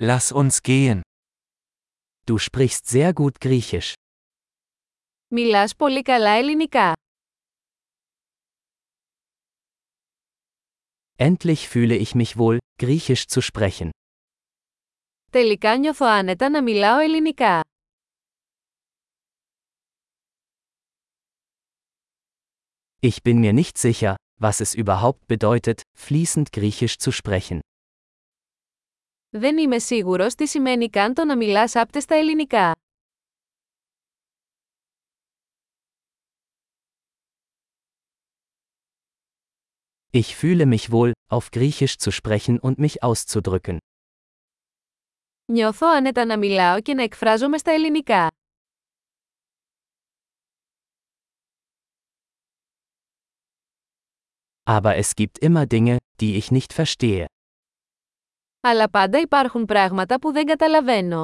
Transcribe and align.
Lass 0.00 0.30
uns 0.30 0.62
gehen. 0.62 1.02
Du 2.24 2.38
sprichst 2.38 2.86
sehr 2.86 3.12
gut 3.12 3.40
Griechisch. 3.40 3.94
Μιλάς 5.30 5.76
πολύ 5.76 6.02
καλά 6.02 6.30
ελληνικά. 6.30 6.92
Endlich 11.16 11.68
fühle 11.68 11.96
ich 11.96 12.14
mich 12.14 12.36
wohl, 12.36 12.58
Griechisch 12.80 13.26
zu 13.26 13.40
sprechen. 13.42 13.90
Τελικά 15.30 15.76
νιώθω 15.78 16.06
άνετα 16.06 16.48
να 16.50 16.62
μιλάω 16.62 16.98
ελληνικά. 16.98 17.60
Ich 23.00 23.22
bin 23.24 23.40
mir 23.40 23.52
nicht 23.52 23.78
sicher, 23.78 24.16
was 24.40 24.60
es 24.60 24.74
überhaupt 24.74 25.26
bedeutet, 25.26 25.82
fließend 25.96 26.52
Griechisch 26.52 26.98
zu 26.98 27.10
sprechen. 27.10 27.60
Δεν 29.29 29.57
είμαι 29.57 29.79
σίγουρος 29.79 30.35
τι 30.35 30.47
σημαίνει 30.47 30.89
καν 30.89 31.13
το 31.13 31.25
να 31.25 31.37
μιλάς 31.37 31.75
άπτεστα 31.75 32.15
ελληνικά. 32.15 32.71
Ich 40.15 40.35
fühle 40.35 40.65
mich 40.65 40.91
wohl, 40.91 41.13
auf 41.31 41.49
Griechisch 41.51 41.97
zu 41.97 42.11
sprechen 42.11 42.59
und 42.59 42.77
mich 42.77 43.03
auszudrücken. 43.03 43.77
Νιώθω 45.51 45.87
άνετα 45.87 46.25
να 46.25 46.37
μιλάω 46.37 46.81
και 46.81 46.93
να 46.93 47.03
εκφράζομαι 47.03 47.57
στα 47.57 47.71
ελληνικά. 47.71 48.27
Aber 54.65 54.95
es 54.95 55.15
gibt 55.15 55.39
immer 55.39 55.65
Dinge, 55.65 55.97
die 56.19 56.37
ich 56.37 56.51
nicht 56.51 56.73
verstehe. 56.73 57.25
Αλλά 58.67 58.89
πάντα 58.89 59.19
υπάρχουν 59.19 59.65
πράγματα 59.65 60.19
που 60.19 60.31
δεν 60.31 60.45
καταλαβαίνω. 60.45 61.23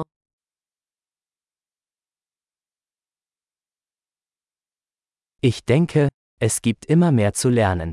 Ich 5.42 5.58
denke, 5.64 6.06
es 6.38 6.60
gibt 6.60 6.84
immer 6.86 7.12
mehr 7.12 7.30
zu 7.32 7.48
lernen. 7.48 7.90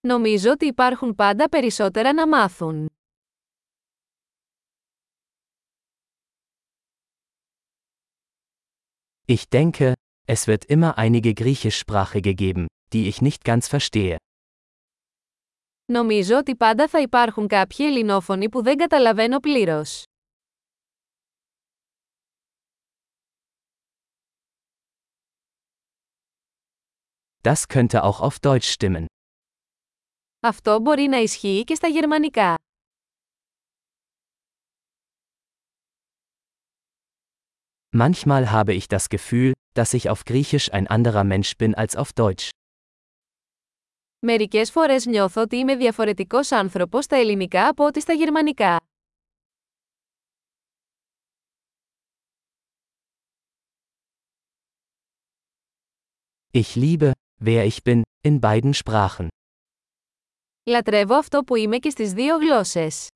Νομίζω 0.00 0.50
ότι 0.50 0.66
υπάρχουν 0.66 1.14
πάντα 1.14 1.48
περισσότερα 1.48 2.12
να 2.12 2.28
μάθουν. 2.28 2.88
Ich 9.26 9.48
denke, 9.48 9.92
es 10.26 10.46
wird 10.46 10.64
immer 10.66 10.98
einige 10.98 11.32
Griechischsprachige 11.34 12.34
geben, 12.34 12.66
die 12.92 13.08
ich 13.08 13.22
nicht 13.22 13.44
ganz 13.44 13.68
verstehe. 13.68 14.18
Νομίζω 15.92 16.36
ότι 16.36 16.56
πάντα 16.56 16.88
θα 16.88 17.00
υπάρχουν 17.00 17.46
κάποιοι 17.46 17.86
ελληνόφωνοι 17.88 18.48
που 18.48 18.62
δεν 18.62 18.76
καταλαβαίνω 18.76 19.40
πλήρως. 19.40 20.02
Das 27.40 27.66
könnte 27.68 28.02
auch 28.02 28.20
auf 28.20 28.36
Deutsch 28.40 28.72
stimmen. 28.72 29.04
Αυτό 30.40 30.80
μπορεί 30.80 31.02
να 31.02 31.16
ισχύει 31.16 31.64
και 31.64 31.74
στα 31.74 31.88
γερμανικά. 31.88 32.54
Manchmal 37.96 38.50
habe 38.50 38.72
ich 38.74 38.88
das 38.88 39.08
Gefühl, 39.08 39.52
dass 39.74 39.94
ich 39.94 40.10
auf 40.10 40.24
Griechisch 40.24 40.72
ein 40.72 40.86
anderer 40.88 41.24
Mensch 41.24 41.56
bin 41.56 41.74
als 41.74 41.96
auf 41.96 42.12
Deutsch. 42.12 42.50
Μερικές 44.21 44.71
φορές 44.71 45.05
νιώθω 45.05 45.41
ότι 45.41 45.55
είμαι 45.55 45.75
διαφορετικός 45.75 46.51
άνθρωπος 46.51 47.03
στα 47.03 47.15
ελληνικά 47.15 47.67
από 47.67 47.85
ό,τι 47.85 47.99
στα 47.99 48.13
γερμανικά. 48.13 48.79
Ich 56.51 56.75
liebe, 56.75 57.11
wer 57.45 57.63
ich 57.65 57.83
bin, 57.83 58.01
in 58.27 58.39
beiden 58.39 58.73
Sprachen. 58.83 59.27
Λατρεύω 60.65 61.15
αυτό 61.15 61.43
που 61.43 61.55
είμαι 61.55 61.77
και 61.77 61.89
στις 61.89 62.13
δύο 62.13 62.37
γλώσσες. 62.37 63.07